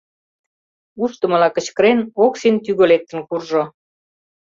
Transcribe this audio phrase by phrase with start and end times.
[1.03, 3.63] Ушдымыла кычкырен, Оксин тӱгӧ лектын куржо.